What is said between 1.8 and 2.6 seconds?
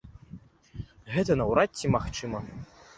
магчыма.